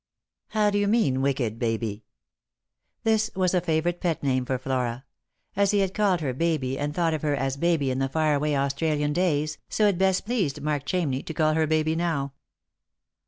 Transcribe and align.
"How 0.57 0.71
do 0.71 0.79
you 0.79 0.87
mean 0.87 1.21
wicked, 1.21 1.59
Baby?" 1.59 2.05
This 3.03 3.29
was 3.35 3.53
a 3.53 3.61
favourite 3.61 4.01
pet 4.01 4.23
name 4.23 4.45
for 4.45 4.57
Flora. 4.57 5.05
As 5.55 5.69
he 5.69 5.77
had 5.77 5.93
called 5.93 6.21
her 6.21 6.33
Baby 6.33 6.79
and 6.79 6.91
thought 6.91 7.13
of 7.13 7.21
her 7.21 7.35
as 7.35 7.55
Baby 7.55 7.91
in 7.91 7.99
the 7.99 8.09
far 8.09 8.33
away 8.33 8.57
Australian 8.57 9.13
days, 9.13 9.59
so 9.69 9.85
it 9.87 9.99
best 9.99 10.25
pleased 10.25 10.59
Mark 10.59 10.85
Chamney 10.87 11.23
to 11.27 11.35
cail 11.35 11.53
her 11.53 11.67
Baby 11.67 11.95
now. 11.95 12.33